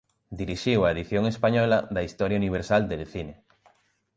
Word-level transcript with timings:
Dirixiu 0.39 0.79
a 0.83 0.91
edición 0.95 1.23
española 1.33 1.77
da 1.95 2.05
"Historia 2.07 2.39
Universal 2.43 2.81
del 2.91 3.03
Cine". 3.13 3.33